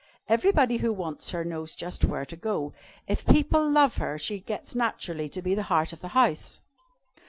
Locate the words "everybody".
0.27-0.77